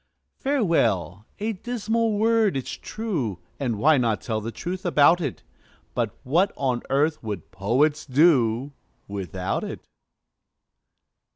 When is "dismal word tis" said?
1.53-2.75